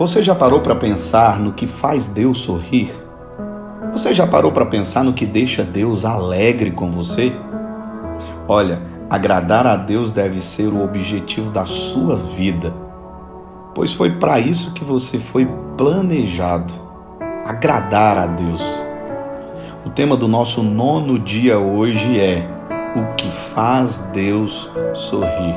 Você 0.00 0.22
já 0.22 0.34
parou 0.34 0.62
para 0.62 0.74
pensar 0.74 1.38
no 1.38 1.52
que 1.52 1.66
faz 1.66 2.06
Deus 2.06 2.38
sorrir? 2.38 2.90
Você 3.92 4.14
já 4.14 4.26
parou 4.26 4.50
para 4.50 4.64
pensar 4.64 5.04
no 5.04 5.12
que 5.12 5.26
deixa 5.26 5.62
Deus 5.62 6.06
alegre 6.06 6.70
com 6.70 6.90
você? 6.90 7.30
Olha, 8.48 8.80
agradar 9.10 9.66
a 9.66 9.76
Deus 9.76 10.10
deve 10.10 10.40
ser 10.40 10.68
o 10.68 10.82
objetivo 10.82 11.50
da 11.50 11.66
sua 11.66 12.16
vida, 12.16 12.72
pois 13.74 13.92
foi 13.92 14.12
para 14.12 14.40
isso 14.40 14.72
que 14.72 14.82
você 14.82 15.18
foi 15.18 15.46
planejado 15.76 16.72
agradar 17.44 18.16
a 18.16 18.26
Deus. 18.26 18.64
O 19.84 19.90
tema 19.90 20.16
do 20.16 20.26
nosso 20.26 20.62
nono 20.62 21.18
dia 21.18 21.58
hoje 21.58 22.18
é 22.18 22.48
O 22.96 23.14
que 23.16 23.30
faz 23.30 23.98
Deus 24.14 24.70
sorrir. 24.94 25.54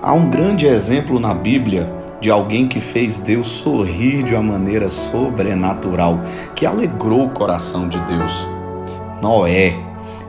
Há 0.00 0.14
um 0.14 0.30
grande 0.30 0.66
exemplo 0.66 1.20
na 1.20 1.34
Bíblia 1.34 1.99
de 2.20 2.30
alguém 2.30 2.68
que 2.68 2.80
fez 2.80 3.18
Deus 3.18 3.48
sorrir 3.48 4.22
de 4.22 4.34
uma 4.34 4.42
maneira 4.42 4.88
sobrenatural, 4.88 6.20
que 6.54 6.66
alegrou 6.66 7.26
o 7.26 7.30
coração 7.30 7.88
de 7.88 7.98
Deus. 8.00 8.46
Noé, 9.22 9.76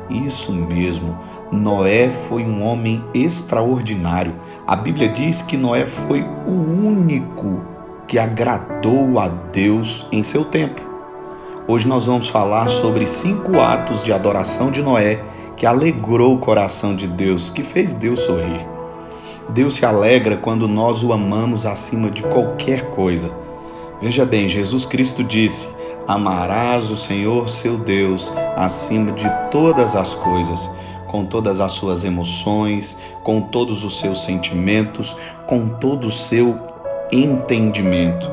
isso 0.09 0.51
mesmo. 0.53 1.17
Noé 1.51 2.09
foi 2.09 2.43
um 2.43 2.65
homem 2.65 3.03
extraordinário. 3.13 4.33
A 4.65 4.75
Bíblia 4.75 5.09
diz 5.09 5.41
que 5.41 5.57
Noé 5.57 5.85
foi 5.85 6.21
o 6.47 6.51
único 6.51 7.61
que 8.07 8.17
agradou 8.17 9.19
a 9.19 9.27
Deus 9.27 10.07
em 10.11 10.23
seu 10.23 10.45
tempo. 10.45 10.81
Hoje 11.67 11.87
nós 11.87 12.07
vamos 12.07 12.29
falar 12.29 12.69
sobre 12.69 13.05
cinco 13.05 13.59
atos 13.59 14.03
de 14.03 14.11
adoração 14.11 14.71
de 14.71 14.81
Noé 14.81 15.23
que 15.55 15.65
alegrou 15.65 16.33
o 16.33 16.39
coração 16.39 16.95
de 16.95 17.07
Deus, 17.07 17.49
que 17.49 17.63
fez 17.63 17.93
Deus 17.93 18.21
sorrir. 18.21 18.70
Deus 19.53 19.73
se 19.73 19.85
alegra 19.85 20.37
quando 20.37 20.65
nós 20.65 21.03
o 21.03 21.11
amamos 21.11 21.65
acima 21.65 22.09
de 22.09 22.23
qualquer 22.23 22.89
coisa. 22.89 23.29
Veja 24.01 24.25
bem, 24.25 24.47
Jesus 24.47 24.85
Cristo 24.85 25.25
disse: 25.25 25.67
Amarás 26.07 26.89
o 26.89 26.95
Senhor 26.95 27.49
seu 27.49 27.77
Deus 27.77 28.31
acima 28.55 29.11
de 29.11 29.29
todas 29.51 29.93
as 29.93 30.13
coisas, 30.13 30.73
com 31.05 31.25
todas 31.25 31.59
as 31.59 31.73
suas 31.73 32.05
emoções, 32.05 32.97
com 33.23 33.41
todos 33.41 33.83
os 33.83 33.99
seus 33.99 34.23
sentimentos, 34.23 35.17
com 35.45 35.67
todo 35.67 36.07
o 36.07 36.11
seu 36.11 36.57
entendimento. 37.11 38.31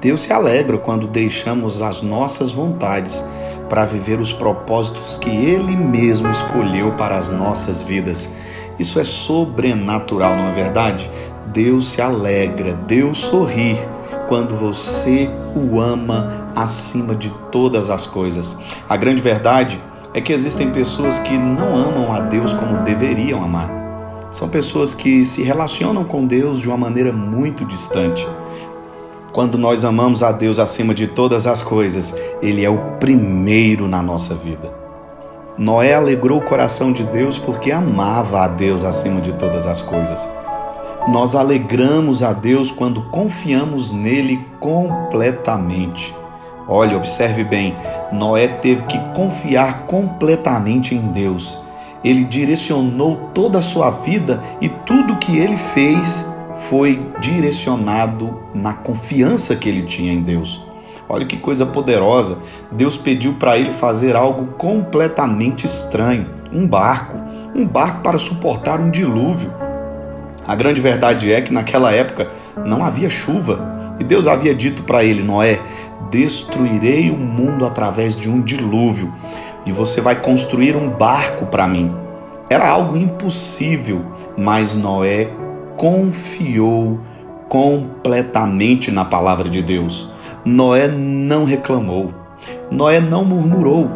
Deus 0.00 0.22
se 0.22 0.32
alegra 0.32 0.76
quando 0.76 1.06
deixamos 1.06 1.80
as 1.80 2.02
nossas 2.02 2.50
vontades 2.50 3.22
para 3.68 3.84
viver 3.84 4.18
os 4.18 4.32
propósitos 4.32 5.18
que 5.18 5.30
Ele 5.30 5.76
mesmo 5.76 6.30
escolheu 6.30 6.92
para 6.96 7.16
as 7.16 7.28
nossas 7.28 7.80
vidas. 7.80 8.28
Isso 8.78 9.00
é 9.00 9.04
sobrenatural, 9.04 10.36
não 10.36 10.48
é 10.48 10.52
verdade? 10.52 11.10
Deus 11.46 11.88
se 11.88 12.00
alegra, 12.00 12.74
Deus 12.86 13.20
sorri 13.20 13.78
quando 14.28 14.54
você 14.54 15.28
o 15.56 15.80
ama 15.80 16.50
acima 16.54 17.14
de 17.14 17.30
todas 17.50 17.90
as 17.90 18.06
coisas. 18.06 18.58
A 18.88 18.96
grande 18.96 19.22
verdade 19.22 19.80
é 20.14 20.20
que 20.20 20.32
existem 20.32 20.70
pessoas 20.70 21.18
que 21.18 21.36
não 21.36 21.74
amam 21.74 22.12
a 22.12 22.20
Deus 22.20 22.52
como 22.52 22.82
deveriam 22.82 23.42
amar. 23.42 23.70
São 24.30 24.48
pessoas 24.48 24.94
que 24.94 25.24
se 25.24 25.42
relacionam 25.42 26.04
com 26.04 26.26
Deus 26.26 26.60
de 26.60 26.68
uma 26.68 26.76
maneira 26.76 27.12
muito 27.12 27.64
distante. 27.64 28.28
Quando 29.32 29.56
nós 29.56 29.84
amamos 29.84 30.22
a 30.22 30.32
Deus 30.32 30.58
acima 30.58 30.94
de 30.94 31.06
todas 31.06 31.46
as 31.46 31.62
coisas, 31.62 32.14
Ele 32.42 32.64
é 32.64 32.70
o 32.70 32.78
primeiro 32.98 33.88
na 33.88 34.02
nossa 34.02 34.34
vida. 34.34 34.87
Noé 35.58 35.92
alegrou 35.92 36.38
o 36.38 36.44
coração 36.44 36.92
de 36.92 37.02
Deus 37.02 37.36
porque 37.36 37.72
amava 37.72 38.42
a 38.42 38.46
Deus 38.46 38.84
acima 38.84 39.20
de 39.20 39.32
todas 39.32 39.66
as 39.66 39.82
coisas. 39.82 40.28
Nós 41.08 41.34
alegramos 41.34 42.22
a 42.22 42.32
Deus 42.32 42.70
quando 42.70 43.02
confiamos 43.10 43.90
nele 43.90 44.46
completamente. 44.60 46.14
Olha, 46.68 46.96
observe 46.96 47.42
bem, 47.42 47.74
Noé 48.12 48.46
teve 48.46 48.84
que 48.84 48.98
confiar 49.16 49.86
completamente 49.88 50.94
em 50.94 51.08
Deus. 51.08 51.58
Ele 52.04 52.24
direcionou 52.24 53.30
toda 53.34 53.58
a 53.58 53.62
sua 53.62 53.90
vida 53.90 54.40
e 54.60 54.68
tudo 54.68 55.16
que 55.16 55.38
ele 55.38 55.56
fez 55.56 56.24
foi 56.68 57.04
direcionado 57.20 58.42
na 58.54 58.74
confiança 58.74 59.56
que 59.56 59.68
ele 59.68 59.82
tinha 59.82 60.12
em 60.12 60.20
Deus. 60.20 60.67
Olha 61.08 61.24
que 61.24 61.36
coisa 61.36 61.64
poderosa. 61.64 62.38
Deus 62.70 62.96
pediu 62.96 63.34
para 63.34 63.56
ele 63.56 63.70
fazer 63.70 64.14
algo 64.14 64.54
completamente 64.58 65.64
estranho: 65.64 66.26
um 66.52 66.66
barco. 66.66 67.16
Um 67.54 67.66
barco 67.66 68.02
para 68.02 68.18
suportar 68.18 68.78
um 68.78 68.90
dilúvio. 68.90 69.52
A 70.46 70.54
grande 70.54 70.80
verdade 70.80 71.32
é 71.32 71.40
que 71.40 71.52
naquela 71.52 71.92
época 71.92 72.28
não 72.64 72.84
havia 72.84 73.08
chuva. 73.08 73.96
E 73.98 74.04
Deus 74.04 74.26
havia 74.26 74.54
dito 74.54 74.82
para 74.82 75.02
ele: 75.02 75.22
Noé, 75.22 75.60
destruirei 76.10 77.10
o 77.10 77.16
mundo 77.16 77.66
através 77.66 78.14
de 78.16 78.28
um 78.28 78.42
dilúvio. 78.42 79.12
E 79.64 79.72
você 79.72 80.00
vai 80.00 80.20
construir 80.20 80.76
um 80.76 80.88
barco 80.88 81.46
para 81.46 81.66
mim. 81.66 81.92
Era 82.50 82.68
algo 82.68 82.96
impossível, 82.96 84.04
mas 84.36 84.74
Noé 84.74 85.30
confiou 85.76 86.98
completamente 87.48 88.90
na 88.90 89.04
palavra 89.04 89.48
de 89.48 89.62
Deus. 89.62 90.10
Noé 90.44 90.88
não 90.88 91.44
reclamou, 91.44 92.10
Noé 92.70 93.00
não 93.00 93.24
murmurou, 93.24 93.90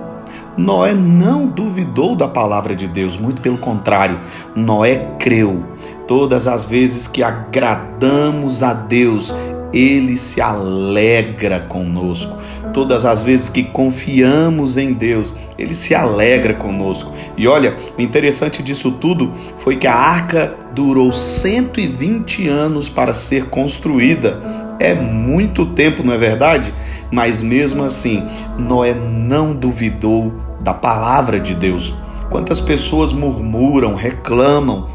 Noé 0.56 0.92
não 0.92 1.46
duvidou 1.46 2.14
da 2.14 2.28
palavra 2.28 2.74
de 2.74 2.86
Deus, 2.86 3.16
muito 3.16 3.40
pelo 3.40 3.56
contrário, 3.56 4.20
Noé 4.54 4.96
creu. 5.18 5.62
Todas 6.06 6.46
as 6.46 6.64
vezes 6.66 7.08
que 7.08 7.22
agradamos 7.22 8.62
a 8.62 8.74
Deus, 8.74 9.34
ele 9.72 10.18
se 10.18 10.40
alegra 10.40 11.60
conosco. 11.60 12.36
Todas 12.72 13.04
as 13.04 13.22
vezes 13.22 13.48
que 13.48 13.64
confiamos 13.64 14.76
em 14.76 14.92
Deus, 14.92 15.34
ele 15.58 15.74
se 15.74 15.94
alegra 15.94 16.54
conosco. 16.54 17.12
E 17.36 17.46
olha, 17.46 17.76
o 17.98 18.00
interessante 18.00 18.62
disso 18.62 18.92
tudo 18.92 19.32
foi 19.56 19.76
que 19.76 19.86
a 19.86 19.94
arca 19.94 20.54
durou 20.74 21.12
120 21.12 22.48
anos 22.48 22.88
para 22.88 23.14
ser 23.14 23.46
construída. 23.46 24.40
É 24.82 24.94
muito 24.94 25.66
tempo, 25.66 26.02
não 26.02 26.12
é 26.12 26.18
verdade? 26.18 26.74
Mas 27.10 27.40
mesmo 27.40 27.84
assim, 27.84 28.26
Noé 28.58 28.94
não 28.94 29.54
duvidou 29.54 30.32
da 30.60 30.74
palavra 30.74 31.38
de 31.38 31.54
Deus. 31.54 31.94
Quantas 32.30 32.60
pessoas 32.60 33.12
murmuram, 33.12 33.94
reclamam, 33.94 34.88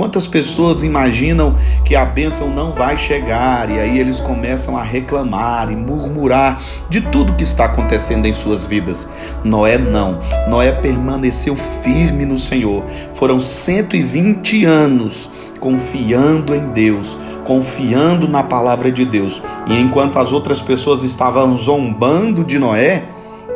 Quantas 0.00 0.26
pessoas 0.26 0.82
imaginam 0.82 1.54
que 1.84 1.94
a 1.94 2.06
bênção 2.06 2.48
não 2.48 2.72
vai 2.72 2.96
chegar 2.96 3.70
e 3.70 3.78
aí 3.78 3.98
eles 3.98 4.18
começam 4.18 4.74
a 4.74 4.82
reclamar 4.82 5.70
e 5.70 5.76
murmurar 5.76 6.62
de 6.88 7.02
tudo 7.02 7.34
que 7.34 7.42
está 7.42 7.66
acontecendo 7.66 8.24
em 8.24 8.32
suas 8.32 8.64
vidas? 8.64 9.10
Noé 9.44 9.76
não. 9.76 10.18
Noé 10.48 10.72
permaneceu 10.72 11.54
firme 11.82 12.24
no 12.24 12.38
Senhor. 12.38 12.82
Foram 13.12 13.42
120 13.42 14.64
anos 14.64 15.28
confiando 15.58 16.54
em 16.54 16.68
Deus, 16.68 17.18
confiando 17.50 18.28
na 18.28 18.44
palavra 18.44 18.92
de 18.92 19.04
Deus. 19.04 19.42
E 19.66 19.76
enquanto 19.76 20.20
as 20.20 20.30
outras 20.32 20.62
pessoas 20.62 21.02
estavam 21.02 21.52
zombando 21.56 22.44
de 22.44 22.60
Noé, 22.60 23.02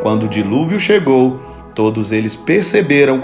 quando 0.03 0.25
o 0.25 0.29
dilúvio 0.29 0.81
chegou, 0.81 1.39
todos 1.77 2.11
eles 2.11 2.35
perceberam 2.35 3.23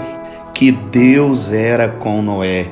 que 0.53 0.71
Deus 0.71 1.51
era 1.51 1.89
com 1.89 2.21
Noé. 2.21 2.67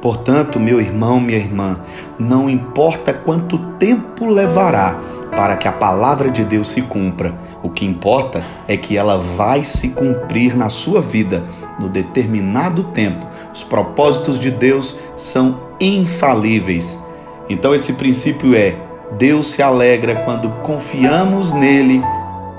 Portanto, 0.00 0.60
meu 0.60 0.80
irmão, 0.80 1.18
minha 1.18 1.38
irmã, 1.38 1.80
não 2.16 2.48
importa 2.48 3.12
quanto 3.12 3.58
tempo 3.80 4.26
levará 4.26 5.00
para 5.34 5.56
que 5.56 5.66
a 5.66 5.72
palavra 5.72 6.30
de 6.30 6.44
Deus 6.44 6.68
se 6.68 6.82
cumpra, 6.82 7.34
o 7.64 7.68
que 7.68 7.84
importa 7.84 8.44
é 8.68 8.76
que 8.76 8.96
ela 8.96 9.18
vai 9.18 9.64
se 9.64 9.88
cumprir 9.88 10.56
na 10.56 10.68
sua 10.68 11.00
vida 11.00 11.42
no 11.80 11.88
determinado 11.88 12.84
tempo. 12.84 13.26
Os 13.52 13.64
propósitos 13.64 14.38
de 14.38 14.52
Deus 14.52 15.00
são 15.16 15.58
infalíveis. 15.80 17.09
Então, 17.50 17.74
esse 17.74 17.92
princípio 17.94 18.54
é: 18.54 18.76
Deus 19.18 19.48
se 19.48 19.60
alegra 19.60 20.22
quando 20.24 20.48
confiamos 20.62 21.52
nele 21.52 22.00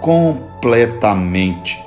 completamente. 0.02 1.82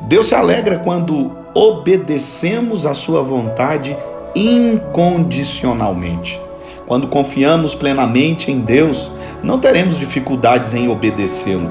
Deus 0.00 0.28
se 0.28 0.34
alegra 0.34 0.78
quando 0.78 1.30
obedecemos 1.54 2.86
à 2.86 2.94
sua 2.94 3.22
vontade 3.22 3.94
incondicionalmente. 4.34 6.40
Quando 6.86 7.06
confiamos 7.06 7.74
plenamente 7.74 8.50
em 8.50 8.60
Deus, 8.60 9.12
não 9.42 9.58
teremos 9.58 9.98
dificuldades 9.98 10.72
em 10.72 10.88
obedecê-lo 10.88 11.70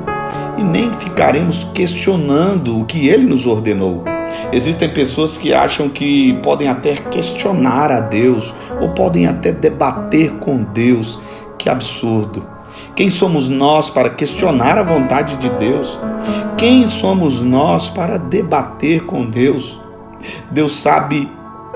e 0.57 0.63
nem 0.63 0.93
ficaremos 0.93 1.63
questionando 1.73 2.79
o 2.79 2.85
que 2.85 3.07
ele 3.07 3.25
nos 3.25 3.47
ordenou. 3.47 4.10
Existem 4.51 4.89
pessoas 4.89 5.37
que 5.37 5.53
acham 5.53 5.87
que 5.89 6.33
podem 6.43 6.67
até 6.67 6.95
questionar 6.95 7.91
a 7.91 7.99
Deus 7.99 8.53
ou 8.79 8.89
podem 8.89 9.27
até 9.27 9.51
debater 9.51 10.31
com 10.33 10.63
Deus. 10.63 11.19
Que 11.57 11.69
absurdo! 11.69 12.45
Quem 12.95 13.09
somos 13.09 13.47
nós 13.47 13.89
para 13.89 14.09
questionar 14.09 14.77
a 14.77 14.83
vontade 14.83 15.37
de 15.37 15.49
Deus? 15.49 15.99
Quem 16.57 16.85
somos 16.85 17.41
nós 17.41 17.89
para 17.89 18.17
debater 18.17 19.05
com 19.05 19.25
Deus? 19.25 19.79
Deus 20.49 20.73
sabe 20.73 21.31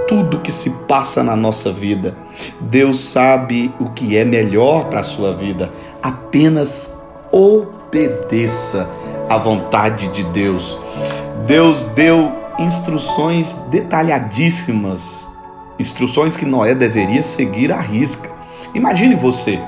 tudo 0.07 0.39
que 0.39 0.51
se 0.51 0.69
passa 0.87 1.23
na 1.23 1.35
nossa 1.35 1.71
vida. 1.71 2.15
Deus 2.59 2.99
sabe 2.99 3.73
o 3.79 3.89
que 3.89 4.17
é 4.17 4.25
melhor 4.25 4.85
para 4.85 4.99
a 4.99 5.03
sua 5.03 5.33
vida. 5.33 5.71
Apenas 6.01 7.01
obedeça 7.31 8.89
à 9.29 9.37
vontade 9.37 10.07
de 10.09 10.23
Deus. 10.25 10.77
Deus 11.47 11.85
deu 11.85 12.31
instruções 12.57 13.53
detalhadíssimas, 13.69 15.29
instruções 15.77 16.37
que 16.37 16.45
Noé 16.45 16.73
deveria 16.73 17.23
seguir 17.23 17.71
à 17.71 17.79
risca. 17.79 18.29
Imagine 18.73 19.15
você. 19.15 19.59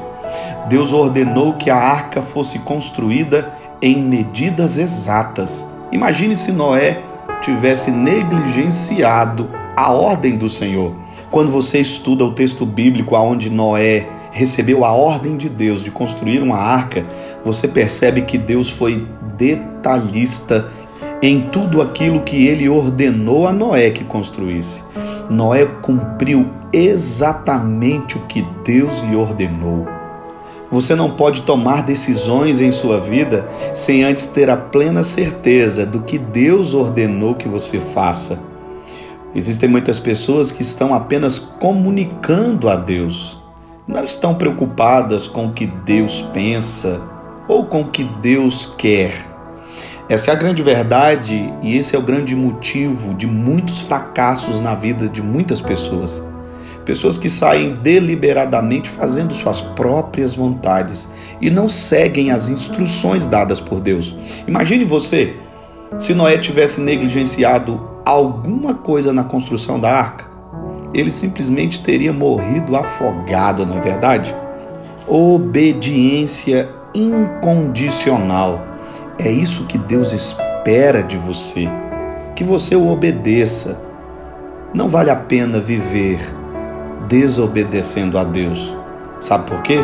Deus 0.69 0.91
ordenou 0.91 1.53
que 1.53 1.69
a 1.69 1.77
arca 1.77 2.21
fosse 2.21 2.59
construída 2.59 3.53
em 3.81 4.01
medidas 4.01 4.77
exatas. 4.77 5.67
Imagine 5.91 6.35
se 6.35 6.51
Noé 6.51 7.01
tivesse 7.41 7.91
negligenciado 7.91 9.49
a 9.75 9.91
ordem 9.91 10.37
do 10.37 10.49
Senhor. 10.49 10.93
Quando 11.29 11.51
você 11.51 11.79
estuda 11.79 12.25
o 12.25 12.33
texto 12.33 12.65
bíblico 12.65 13.15
aonde 13.15 13.49
Noé 13.49 14.07
recebeu 14.31 14.85
a 14.85 14.91
ordem 14.91 15.35
de 15.37 15.49
Deus 15.49 15.83
de 15.83 15.91
construir 15.91 16.41
uma 16.41 16.57
arca, 16.57 17.05
você 17.43 17.67
percebe 17.67 18.21
que 18.21 18.37
Deus 18.37 18.69
foi 18.69 19.07
detalhista 19.37 20.69
em 21.27 21.41
tudo 21.41 21.81
aquilo 21.81 22.21
que 22.21 22.47
ele 22.47 22.69
ordenou 22.69 23.47
a 23.47 23.51
Noé 23.51 23.89
que 23.89 24.03
construísse. 24.03 24.83
Noé 25.29 25.65
cumpriu 25.65 26.47
exatamente 26.71 28.17
o 28.17 28.21
que 28.27 28.45
Deus 28.63 28.99
lhe 29.01 29.15
ordenou. 29.15 29.85
Você 30.71 30.95
não 30.95 31.11
pode 31.11 31.41
tomar 31.41 31.83
decisões 31.83 32.61
em 32.61 32.71
sua 32.71 32.99
vida 32.99 33.47
sem 33.73 34.03
antes 34.03 34.27
ter 34.27 34.49
a 34.49 34.57
plena 34.57 35.03
certeza 35.03 35.85
do 35.85 36.01
que 36.01 36.17
Deus 36.17 36.73
ordenou 36.73 37.35
que 37.35 37.47
você 37.47 37.79
faça. 37.79 38.39
Existem 39.35 39.69
muitas 39.69 39.99
pessoas 39.99 40.51
que 40.51 40.61
estão 40.61 40.93
apenas 40.93 41.37
comunicando 41.37 42.69
a 42.69 42.75
Deus, 42.75 43.41
não 43.85 44.03
estão 44.03 44.33
preocupadas 44.33 45.27
com 45.27 45.47
o 45.47 45.53
que 45.53 45.65
Deus 45.65 46.21
pensa 46.33 47.01
ou 47.47 47.65
com 47.65 47.81
o 47.81 47.87
que 47.87 48.03
Deus 48.03 48.73
quer. 48.77 49.36
Essa 50.09 50.31
é 50.31 50.33
a 50.33 50.37
grande 50.37 50.63
verdade 50.63 51.53
e 51.61 51.75
esse 51.75 51.93
é 51.93 51.99
o 51.99 52.01
grande 52.01 52.33
motivo 52.33 53.13
de 53.13 53.27
muitos 53.27 53.81
fracassos 53.81 54.61
na 54.61 54.73
vida 54.73 55.09
de 55.09 55.21
muitas 55.21 55.59
pessoas. 55.59 56.23
Pessoas 56.85 57.17
que 57.17 57.29
saem 57.29 57.75
deliberadamente 57.75 58.89
fazendo 58.89 59.35
suas 59.35 59.59
próprias 59.59 60.33
vontades 60.33 61.09
e 61.41 61.49
não 61.49 61.67
seguem 61.67 62.31
as 62.31 62.47
instruções 62.47 63.27
dadas 63.27 63.59
por 63.59 63.81
Deus. 63.81 64.15
Imagine 64.47 64.85
você 64.85 65.35
se 65.97 66.13
Noé 66.13 66.37
tivesse 66.37 66.79
negligenciado 66.79 67.77
alguma 68.05 68.73
coisa 68.75 69.11
na 69.11 69.25
construção 69.25 69.77
da 69.77 69.91
arca, 69.91 70.25
ele 70.93 71.11
simplesmente 71.11 71.83
teria 71.83 72.13
morrido 72.13 72.77
afogado, 72.77 73.65
não 73.65 73.77
é 73.77 73.81
verdade? 73.81 74.33
Obediência 75.05 76.69
incondicional. 76.93 78.76
É 79.19 79.31
isso 79.31 79.65
que 79.65 79.79
Deus 79.79 80.13
espera 80.13 81.01
de 81.01 81.17
você, 81.17 81.67
que 82.35 82.43
você 82.43 82.75
o 82.75 82.87
obedeça. 82.87 83.81
Não 84.71 84.87
vale 84.87 85.09
a 85.09 85.15
pena 85.15 85.59
viver 85.59 86.19
desobedecendo 87.07 88.19
a 88.19 88.23
Deus. 88.23 88.75
Sabe 89.19 89.49
por 89.49 89.63
quê? 89.63 89.79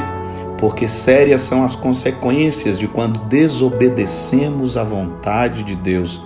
Porque 0.60 0.88
sérias 0.88 1.42
são 1.42 1.64
as 1.64 1.74
consequências 1.74 2.78
de 2.78 2.88
quando 2.88 3.22
desobedecemos 3.22 4.78
à 4.78 4.84
vontade 4.84 5.64
de 5.64 5.76
Deus. 5.76 6.22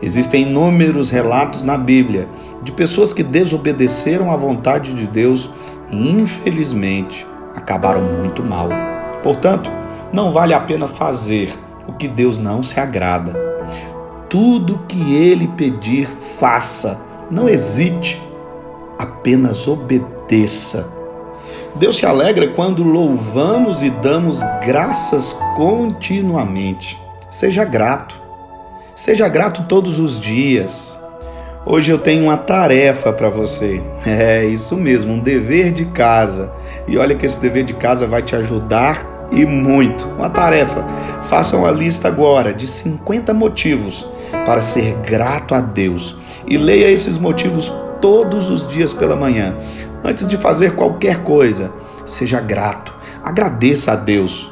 Existem 0.00 0.44
inúmeros 0.44 1.10
relatos 1.10 1.64
na 1.64 1.76
Bíblia 1.76 2.28
de 2.62 2.72
pessoas 2.72 3.12
que 3.12 3.22
desobedeceram 3.22 4.32
à 4.32 4.36
vontade 4.36 4.94
de 4.94 5.06
Deus 5.06 5.50
e, 5.90 6.10
infelizmente, 6.12 7.26
acabaram 7.54 8.00
muito 8.00 8.42
mal. 8.42 8.70
Portanto, 9.22 9.70
não 10.10 10.32
vale 10.32 10.54
a 10.54 10.60
pena 10.60 10.88
fazer 10.88 11.52
o 11.88 11.94
que 11.94 12.06
Deus 12.06 12.38
não 12.38 12.62
se 12.62 12.78
agrada. 12.78 13.34
Tudo 14.28 14.84
que 14.86 15.14
Ele 15.14 15.48
pedir, 15.48 16.06
faça. 16.38 17.00
Não 17.30 17.48
hesite, 17.48 18.22
apenas 18.98 19.66
obedeça. 19.66 20.86
Deus 21.74 21.96
se 21.96 22.06
alegra 22.06 22.48
quando 22.48 22.82
louvamos 22.82 23.82
e 23.82 23.90
damos 23.90 24.42
graças 24.64 25.32
continuamente. 25.56 26.98
Seja 27.30 27.64
grato. 27.64 28.16
Seja 28.94 29.28
grato 29.28 29.64
todos 29.68 29.98
os 29.98 30.20
dias. 30.20 30.98
Hoje 31.64 31.92
eu 31.92 31.98
tenho 31.98 32.24
uma 32.24 32.36
tarefa 32.36 33.12
para 33.12 33.28
você. 33.28 33.82
É 34.06 34.44
isso 34.44 34.76
mesmo, 34.76 35.12
um 35.12 35.20
dever 35.20 35.70
de 35.70 35.84
casa. 35.84 36.52
E 36.86 36.96
olha 36.96 37.14
que 37.14 37.26
esse 37.26 37.40
dever 37.40 37.64
de 37.64 37.74
casa 37.74 38.06
vai 38.06 38.22
te 38.22 38.34
ajudar 38.34 39.17
e 39.30 39.44
muito. 39.44 40.06
Uma 40.08 40.30
tarefa. 40.30 40.84
Faça 41.28 41.56
uma 41.56 41.70
lista 41.70 42.08
agora 42.08 42.52
de 42.54 42.66
50 42.66 43.34
motivos 43.34 44.08
para 44.44 44.62
ser 44.62 44.94
grato 45.04 45.54
a 45.54 45.60
Deus 45.60 46.16
e 46.46 46.56
leia 46.56 46.90
esses 46.90 47.18
motivos 47.18 47.72
todos 48.00 48.48
os 48.48 48.66
dias 48.66 48.92
pela 48.92 49.16
manhã. 49.16 49.54
Antes 50.02 50.28
de 50.28 50.36
fazer 50.36 50.74
qualquer 50.74 51.22
coisa, 51.22 51.70
seja 52.06 52.40
grato, 52.40 52.94
agradeça 53.22 53.92
a 53.92 53.96
Deus. 53.96 54.50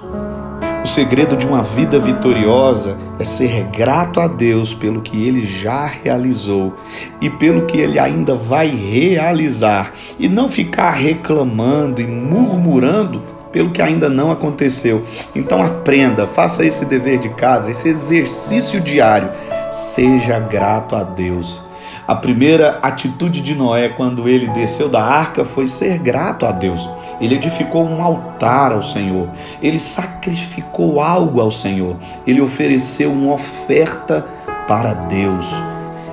O 0.82 0.88
segredo 0.88 1.36
de 1.36 1.44
uma 1.44 1.62
vida 1.62 1.98
vitoriosa 1.98 2.96
é 3.18 3.24
ser 3.24 3.64
grato 3.76 4.20
a 4.20 4.28
Deus 4.28 4.72
pelo 4.72 5.00
que 5.00 5.26
ele 5.26 5.44
já 5.44 5.84
realizou 5.84 6.76
e 7.20 7.28
pelo 7.28 7.66
que 7.66 7.78
ele 7.78 7.98
ainda 7.98 8.36
vai 8.36 8.68
realizar, 8.68 9.92
e 10.16 10.28
não 10.28 10.48
ficar 10.48 10.92
reclamando 10.92 12.00
e 12.00 12.06
murmurando 12.06 13.20
pelo 13.56 13.70
que 13.70 13.80
ainda 13.80 14.10
não 14.10 14.30
aconteceu. 14.30 15.02
Então 15.34 15.64
aprenda, 15.64 16.26
faça 16.26 16.62
esse 16.62 16.84
dever 16.84 17.18
de 17.18 17.30
casa, 17.30 17.70
esse 17.70 17.88
exercício 17.88 18.78
diário. 18.82 19.30
Seja 19.72 20.38
grato 20.38 20.94
a 20.94 21.02
Deus. 21.02 21.58
A 22.06 22.14
primeira 22.14 22.78
atitude 22.82 23.40
de 23.40 23.54
Noé 23.54 23.88
quando 23.88 24.28
ele 24.28 24.48
desceu 24.48 24.90
da 24.90 25.02
arca 25.02 25.42
foi 25.42 25.66
ser 25.68 25.98
grato 25.98 26.44
a 26.44 26.52
Deus. 26.52 26.86
Ele 27.18 27.36
edificou 27.36 27.82
um 27.82 28.02
altar 28.02 28.72
ao 28.72 28.82
Senhor. 28.82 29.30
Ele 29.62 29.80
sacrificou 29.80 31.00
algo 31.00 31.40
ao 31.40 31.50
Senhor. 31.50 31.96
Ele 32.26 32.42
ofereceu 32.42 33.10
uma 33.10 33.32
oferta 33.32 34.20
para 34.68 34.92
Deus. 34.92 35.46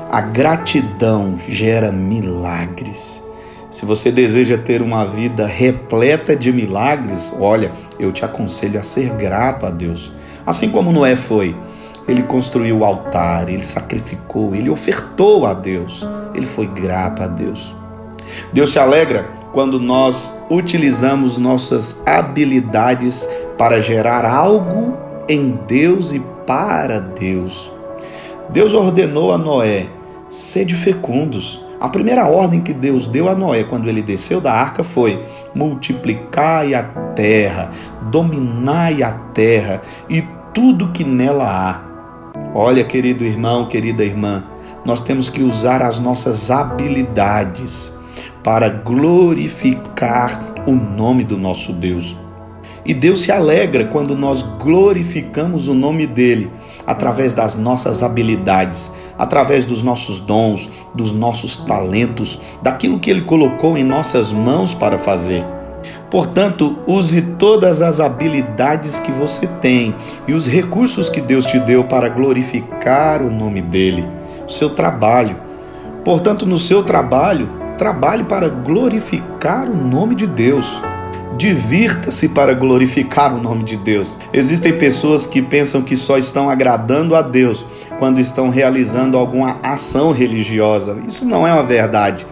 A 0.10 0.22
gratidão 0.22 1.38
gera 1.50 1.92
milagres. 1.92 3.23
Se 3.74 3.88
você 3.88 4.12
deseja 4.12 4.56
ter 4.56 4.84
uma 4.84 5.04
vida 5.04 5.48
repleta 5.48 6.36
de 6.36 6.54
milagres, 6.54 7.36
olha, 7.40 7.72
eu 8.00 8.12
te 8.12 8.24
aconselho 8.24 8.80
a 8.80 8.84
ser 8.84 9.10
grato 9.16 9.66
a 9.66 9.72
Deus. 9.72 10.12
Assim 10.46 10.70
como 10.70 10.92
Noé 10.92 11.16
foi. 11.16 11.56
Ele 12.08 12.22
construiu 12.22 12.78
o 12.78 12.86
altar, 12.86 13.50
ele 13.50 13.64
sacrificou, 13.64 14.54
ele 14.54 14.70
ofertou 14.70 15.48
a 15.48 15.56
Deus, 15.56 16.08
ele 16.36 16.46
foi 16.46 16.68
grato 16.68 17.24
a 17.24 17.28
Deus. 17.28 17.74
Deus 18.54 18.72
se 18.72 18.78
alegra 18.78 19.28
quando 19.52 19.80
nós 19.80 20.40
utilizamos 20.52 21.40
nossas 21.40 22.00
habilidades 22.06 23.28
para 23.58 23.82
gerar 23.82 24.24
algo 24.24 24.96
em 25.28 25.58
Deus 25.68 26.14
e 26.14 26.22
para 26.46 27.00
Deus. 27.00 27.72
Deus 28.50 28.72
ordenou 28.76 29.34
a 29.34 29.38
Noé: 29.40 29.88
sede 30.30 30.76
fecundos. 30.76 31.60
A 31.84 31.90
primeira 31.90 32.26
ordem 32.30 32.62
que 32.62 32.72
Deus 32.72 33.10
deu 33.10 33.28
a 33.28 33.36
Noé 33.36 33.66
quando 33.66 33.90
ele 33.90 34.02
desceu 34.02 34.40
da 34.40 34.54
arca 34.54 34.86
foi: 34.86 35.22
multiplicai 35.54 36.74
a 36.74 36.82
terra, 36.82 37.72
dominai 38.10 39.04
a 39.04 39.12
terra 39.12 39.82
e 40.10 40.24
tudo 40.54 40.94
que 40.94 41.04
nela 41.04 41.44
há. 41.44 41.82
Olha, 42.56 42.86
querido 42.86 43.26
irmão, 43.26 43.66
querida 43.66 44.02
irmã, 44.02 44.46
nós 44.86 45.02
temos 45.02 45.28
que 45.28 45.44
usar 45.44 45.82
as 45.82 46.00
nossas 46.00 46.50
habilidades 46.50 48.00
para 48.42 48.70
glorificar 48.70 50.54
o 50.66 50.72
nome 50.72 51.26
do 51.26 51.36
nosso 51.36 51.74
Deus. 51.74 52.16
E 52.86 52.94
Deus 52.94 53.24
se 53.24 53.32
alegra 53.32 53.88
quando 53.88 54.16
nós 54.16 54.42
glorificamos 54.42 55.68
o 55.68 55.74
nome 55.74 56.08
dele 56.08 56.50
através 56.88 57.34
das 57.34 57.56
nossas 57.56 58.02
habilidades, 58.04 58.94
através 59.18 59.66
dos 59.66 59.84
nossos 59.84 60.20
dons, 60.20 60.70
dos 60.94 61.12
nossos 61.12 61.58
talentos, 61.58 62.40
daquilo 62.62 63.00
que 63.00 63.10
ele 63.10 63.22
colocou 63.22 63.78
em 63.78 63.84
nossas 63.84 64.32
mãos 64.32 64.74
para 64.74 64.98
fazer. 64.98 65.44
Portanto, 66.10 66.78
use 66.86 67.22
todas 67.22 67.82
as 67.82 68.00
habilidades 68.00 69.00
que 69.00 69.12
você 69.12 69.48
tem 69.48 69.96
e 70.28 70.34
os 70.34 70.48
recursos 70.48 71.10
que 71.10 71.20
Deus 71.20 71.46
te 71.46 71.60
deu 71.60 71.84
para 71.84 72.08
glorificar 72.08 73.22
o 73.22 73.32
nome 73.32 73.62
dele, 73.62 74.08
seu 74.48 74.70
trabalho. 74.70 75.36
Portanto, 76.06 76.46
no 76.46 76.60
seu 76.60 76.84
trabalho, 76.84 77.50
trabalhe 77.78 78.24
para 78.24 78.48
glorificar 78.48 79.68
o 79.68 79.76
nome 79.76 80.16
de 80.16 80.28
Deus. 80.28 80.93
Divirta-se 81.38 82.30
para 82.30 82.54
glorificar 82.54 83.36
o 83.36 83.42
nome 83.42 83.64
de 83.64 83.76
Deus. 83.76 84.20
Existem 84.32 84.78
pessoas 84.78 85.26
que 85.26 85.42
pensam 85.42 85.82
que 85.82 85.98
só 85.98 86.18
estão 86.18 86.50
agradando 86.50 87.16
a 87.16 87.22
Deus 87.22 87.66
quando 87.98 88.22
estão 88.22 88.50
realizando 88.50 89.18
alguma 89.18 89.60
ação 89.64 90.12
religiosa. 90.12 90.98
Isso 91.08 91.26
não 91.26 91.48
é 91.48 91.54
uma 91.54 91.64
verdade. 91.64 92.26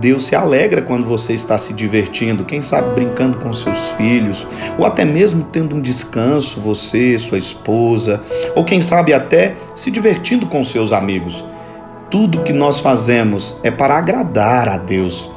Deus 0.00 0.24
se 0.24 0.34
alegra 0.34 0.82
quando 0.82 1.06
você 1.06 1.34
está 1.34 1.58
se 1.58 1.72
divertindo, 1.72 2.44
quem 2.44 2.62
sabe 2.62 2.94
brincando 2.94 3.38
com 3.38 3.52
seus 3.52 3.88
filhos, 3.90 4.46
ou 4.78 4.84
até 4.84 5.04
mesmo 5.04 5.46
tendo 5.52 5.76
um 5.76 5.80
descanso, 5.80 6.60
você, 6.60 7.18
sua 7.18 7.38
esposa, 7.38 8.20
ou 8.56 8.64
quem 8.64 8.80
sabe 8.80 9.12
até 9.12 9.54
se 9.74 9.90
divertindo 9.90 10.46
com 10.46 10.64
seus 10.64 10.92
amigos. 10.92 11.44
Tudo 12.10 12.42
que 12.42 12.52
nós 12.52 12.80
fazemos 12.80 13.58
é 13.62 13.70
para 13.70 13.96
agradar 13.96 14.68
a 14.68 14.76
Deus. 14.76 15.30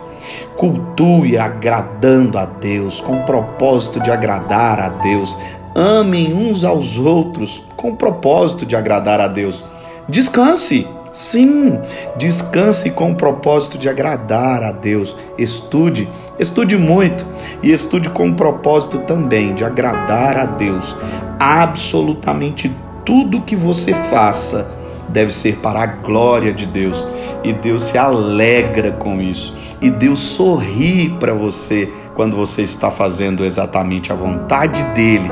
Cultue 0.57 1.37
agradando 1.37 2.37
a 2.37 2.45
Deus, 2.45 2.99
com 2.99 3.17
o 3.17 3.23
propósito 3.23 3.99
de 3.99 4.11
agradar 4.11 4.79
a 4.79 4.89
Deus. 4.89 5.37
Amem 5.75 6.33
uns 6.33 6.63
aos 6.63 6.97
outros 6.97 7.63
com 7.75 7.91
o 7.91 7.95
propósito 7.95 8.65
de 8.65 8.75
agradar 8.75 9.21
a 9.21 9.27
Deus. 9.27 9.63
Descanse 10.09 10.87
Sim, 11.17 11.79
descanse 12.15 12.91
com 12.91 13.09
o 13.09 13.15
propósito 13.15 13.75
de 13.79 13.89
agradar 13.89 14.61
a 14.61 14.71
Deus. 14.71 15.15
Estude, 15.35 16.07
estude 16.37 16.77
muito 16.77 17.25
e 17.63 17.71
estude 17.71 18.07
com 18.07 18.29
o 18.29 18.35
propósito 18.35 18.99
também 18.99 19.55
de 19.55 19.63
agradar 19.63 20.37
a 20.37 20.45
Deus. 20.45 20.95
Absolutamente 21.39 22.71
tudo 23.03 23.41
que 23.41 23.55
você 23.55 23.95
faça 24.11 24.76
deve 25.07 25.33
ser 25.33 25.57
para 25.57 25.81
a 25.81 25.85
glória 25.85 26.53
de 26.53 26.65
Deus 26.65 27.07
e 27.43 27.53
Deus 27.53 27.83
se 27.83 27.97
alegra 27.97 28.91
com 28.91 29.21
isso. 29.21 29.55
E 29.81 29.89
Deus 29.89 30.19
sorri 30.19 31.09
para 31.19 31.33
você 31.33 31.91
quando 32.15 32.35
você 32.35 32.63
está 32.63 32.89
fazendo 32.89 33.45
exatamente 33.45 34.11
a 34.11 34.15
vontade 34.15 34.83
dele. 34.95 35.31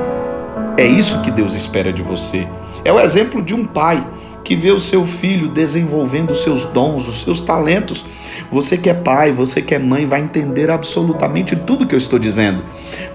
É 0.77 0.86
isso 0.86 1.22
que 1.22 1.32
Deus 1.32 1.55
espera 1.55 1.91
de 1.91 2.01
você. 2.01 2.48
É 2.84 2.91
o 2.91 3.00
exemplo 3.00 3.41
de 3.41 3.53
um 3.53 3.65
pai 3.65 4.05
que 4.44 4.55
vê 4.55 4.70
o 4.72 4.79
seu 4.79 5.05
filho 5.05 5.50
desenvolvendo 5.50 6.29
os 6.29 6.44
seus 6.44 6.63
dons, 6.65 7.08
os 7.08 7.24
seus 7.24 7.41
talentos. 7.41 8.05
Você 8.51 8.77
que 8.77 8.89
é 8.89 8.94
pai, 8.94 9.32
você 9.32 9.60
que 9.60 9.74
é 9.74 9.79
mãe, 9.79 10.05
vai 10.05 10.22
entender 10.22 10.70
absolutamente 10.70 11.55
tudo 11.55 11.88
que 11.88 11.96
eu 11.96 12.00
estou 12.00 12.20
dizendo. 12.20 12.63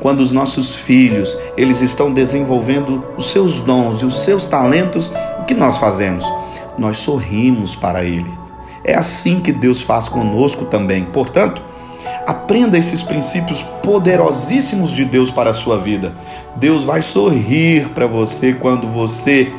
Quando 0.01 0.21
os 0.21 0.33
nossos 0.33 0.75
filhos, 0.75 1.39
eles 1.57 1.81
estão 1.81 2.13
desenvolvendo 2.13 3.05
os 3.17 3.31
seus 3.31 3.61
dons 3.61 4.03
e 4.03 4.05
os 4.05 4.25
seus 4.25 4.47
talentos, 4.47 5.13
o 5.41 5.45
que 5.45 5.55
nós 5.55 5.79
fazemos? 5.79 6.25
Nós 6.81 6.97
sorrimos 6.97 7.77
para 7.77 8.03
ele. 8.03 8.31
É 8.83 8.97
assim 8.97 9.41
que 9.41 9.53
Deus 9.53 9.83
faz 9.83 10.09
conosco 10.09 10.65
também. 10.65 11.05
Portanto, 11.05 11.61
aprenda 12.27 12.79
esses 12.79 13.03
princípios 13.03 13.61
poderosíssimos 13.83 14.91
de 14.91 15.05
Deus 15.05 15.31
para 15.31 15.51
a 15.51 15.53
sua 15.53 15.79
vida. 15.79 16.15
Deus 16.57 16.83
vai 16.83 17.03
sorrir 17.03 17.91
para 17.91 18.07
você 18.07 18.55
quando 18.55 18.89
você 18.89 19.53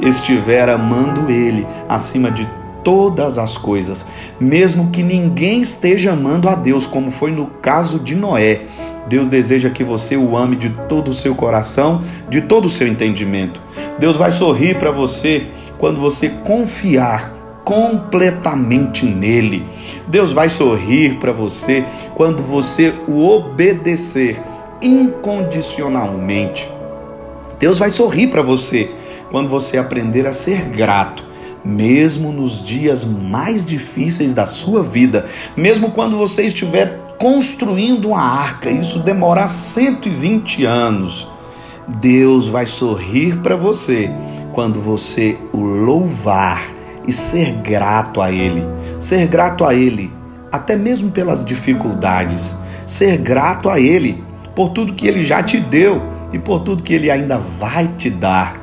estiver 0.00 0.70
amando 0.70 1.30
Ele 1.30 1.66
acima 1.86 2.30
de 2.30 2.48
todas 2.82 3.36
as 3.36 3.58
coisas, 3.58 4.06
mesmo 4.40 4.90
que 4.90 5.02
ninguém 5.02 5.60
esteja 5.60 6.12
amando 6.12 6.48
a 6.48 6.54
Deus, 6.54 6.86
como 6.86 7.10
foi 7.10 7.30
no 7.30 7.46
caso 7.46 7.98
de 7.98 8.14
Noé. 8.14 8.62
Deus 9.06 9.28
deseja 9.28 9.68
que 9.68 9.84
você 9.84 10.16
o 10.16 10.36
ame 10.36 10.56
de 10.56 10.70
todo 10.88 11.08
o 11.08 11.14
seu 11.14 11.34
coração, 11.34 12.00
de 12.30 12.40
todo 12.40 12.64
o 12.64 12.70
seu 12.70 12.88
entendimento. 12.88 13.60
Deus 13.98 14.16
vai 14.16 14.32
sorrir 14.32 14.78
para 14.78 14.90
você 14.90 15.46
quando 15.82 16.00
você 16.00 16.28
confiar 16.28 17.32
completamente 17.64 19.04
nele. 19.04 19.66
Deus 20.06 20.32
vai 20.32 20.48
sorrir 20.48 21.18
para 21.18 21.32
você 21.32 21.84
quando 22.14 22.40
você 22.40 22.94
o 23.08 23.28
obedecer 23.28 24.40
incondicionalmente. 24.80 26.70
Deus 27.58 27.80
vai 27.80 27.90
sorrir 27.90 28.28
para 28.28 28.42
você 28.42 28.92
quando 29.32 29.48
você 29.48 29.76
aprender 29.76 30.24
a 30.24 30.32
ser 30.32 30.66
grato, 30.66 31.24
mesmo 31.64 32.30
nos 32.30 32.64
dias 32.64 33.04
mais 33.04 33.64
difíceis 33.64 34.32
da 34.32 34.46
sua 34.46 34.84
vida, 34.84 35.26
mesmo 35.56 35.90
quando 35.90 36.16
você 36.16 36.44
estiver 36.44 36.96
construindo 37.18 38.10
uma 38.10 38.22
arca, 38.22 38.70
isso 38.70 39.00
demorar 39.00 39.48
120 39.48 40.64
anos, 40.64 41.26
Deus 41.88 42.48
vai 42.48 42.66
sorrir 42.66 43.38
para 43.38 43.56
você 43.56 44.08
quando 44.52 44.80
você 44.80 45.36
o 45.52 45.60
louvar 45.60 46.62
e 47.06 47.12
ser 47.12 47.52
grato 47.62 48.20
a 48.20 48.30
Ele. 48.30 48.64
Ser 49.00 49.26
grato 49.26 49.64
a 49.64 49.74
Ele, 49.74 50.12
até 50.50 50.76
mesmo 50.76 51.10
pelas 51.10 51.44
dificuldades. 51.44 52.54
Ser 52.86 53.18
grato 53.18 53.68
a 53.68 53.80
Ele 53.80 54.22
por 54.54 54.70
tudo 54.70 54.94
que 54.94 55.06
Ele 55.06 55.24
já 55.24 55.42
te 55.42 55.58
deu 55.58 56.02
e 56.32 56.38
por 56.38 56.60
tudo 56.60 56.82
que 56.82 56.92
Ele 56.92 57.10
ainda 57.10 57.38
vai 57.58 57.88
te 57.88 58.10
dar. 58.10 58.60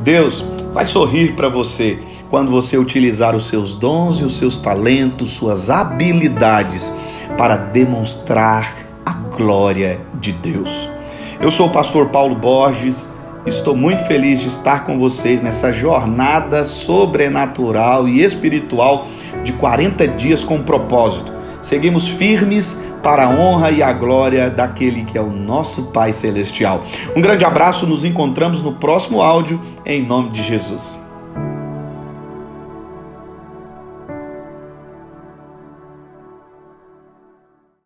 Deus 0.00 0.44
vai 0.72 0.86
sorrir 0.86 1.34
para 1.34 1.48
você 1.48 1.98
quando 2.30 2.50
você 2.50 2.78
utilizar 2.78 3.34
os 3.34 3.46
seus 3.46 3.74
dons 3.74 4.20
e 4.20 4.24
os 4.24 4.38
seus 4.38 4.56
talentos, 4.56 5.32
suas 5.32 5.68
habilidades 5.68 6.94
para 7.36 7.56
demonstrar 7.56 8.74
a 9.04 9.12
glória 9.12 10.00
de 10.20 10.32
Deus. 10.32 10.88
Eu 11.40 11.50
sou 11.50 11.66
o 11.66 11.70
pastor 11.70 12.08
Paulo 12.08 12.34
Borges. 12.34 13.19
Estou 13.46 13.74
muito 13.74 14.04
feliz 14.04 14.38
de 14.40 14.48
estar 14.48 14.84
com 14.84 14.98
vocês 14.98 15.40
nessa 15.40 15.72
jornada 15.72 16.64
sobrenatural 16.64 18.06
e 18.06 18.22
espiritual 18.22 19.06
de 19.42 19.54
40 19.54 20.06
dias 20.08 20.44
com 20.44 20.62
propósito. 20.62 21.32
Seguimos 21.62 22.06
firmes 22.06 22.84
para 23.02 23.26
a 23.26 23.30
honra 23.30 23.70
e 23.70 23.82
a 23.82 23.92
glória 23.92 24.50
daquele 24.50 25.04
que 25.04 25.16
é 25.16 25.20
o 25.22 25.30
nosso 25.30 25.84
Pai 25.84 26.12
Celestial. 26.12 26.84
Um 27.16 27.20
grande 27.22 27.44
abraço, 27.44 27.86
nos 27.86 28.04
encontramos 28.04 28.62
no 28.62 28.72
próximo 28.74 29.22
áudio, 29.22 29.60
em 29.86 30.04
nome 30.04 30.28
de 30.28 30.42
Jesus. 30.42 31.09